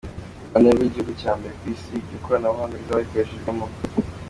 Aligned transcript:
U 0.43 0.47
Rwanda 0.47 0.57
nirwo 0.61 0.85
gihugu 0.93 1.11
cya 1.21 1.31
mbere 1.37 1.53
ku 1.59 1.65
isi, 1.73 1.91
iryo 2.01 2.17
koranabuhanga 2.23 2.79
rizaba 2.79 3.03
rikoreshejwemo. 3.03 3.65